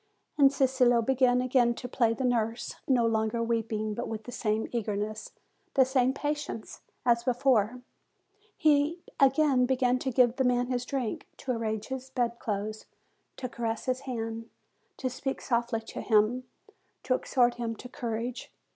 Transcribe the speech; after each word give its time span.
And 0.35 0.51
Cicillo 0.51 1.03
began 1.03 1.41
again 1.43 1.75
to 1.75 1.87
play 1.87 2.15
the 2.15 2.23
nurse, 2.23 2.75
no 2.87 3.05
longer 3.05 3.43
weeping, 3.43 3.93
but 3.93 4.07
with 4.07 4.23
the 4.23 4.31
same 4.31 4.67
eagerness, 4.71 5.33
the 5.75 5.85
same 5.85 6.11
patience, 6.11 6.81
as 7.05 7.23
before; 7.23 7.83
he 8.57 8.97
again 9.19 9.67
began 9.67 9.99
to 9.99 10.09
give 10.09 10.37
the 10.37 10.43
man 10.43 10.69
his 10.71 10.85
drink, 10.85 11.27
to 11.37 11.51
arrange 11.51 11.89
his 11.89 12.09
bed 12.09 12.39
clothes, 12.39 12.87
to 13.37 13.47
caress 13.47 13.85
his 13.85 13.99
hand, 13.99 14.49
to 14.97 15.07
speak 15.07 15.39
softly 15.39 15.81
to 15.81 16.01
him, 16.01 16.45
to 17.03 17.13
exhort 17.13 17.57
him 17.57 17.75
to 17.75 17.87
courage. 17.87 18.51